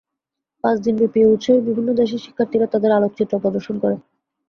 পাঁচ 0.63 0.77
দিনব্যাপী 0.85 1.19
এ 1.21 1.27
উৎসবে 1.27 1.59
বিভিন্ন 1.67 1.89
দেশের 1.99 2.23
শিক্ষার্থীরা 2.25 2.67
তাদের 2.67 2.91
আলোকচিত্র 2.93 3.33
প্রদর্শন 3.43 3.75
করে। 3.83 3.95